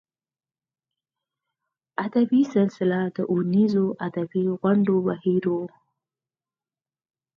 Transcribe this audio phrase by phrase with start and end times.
[2.05, 5.55] ادبي سلسله د اوونیزو ادبي غونډو بهیر و.